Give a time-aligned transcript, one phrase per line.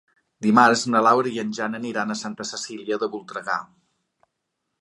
[0.45, 3.63] Dimarts na Laura i en Jan aniran a Santa Cecília de Voltregà.